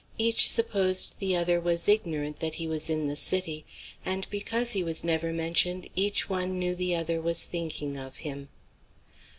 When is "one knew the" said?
6.27-6.95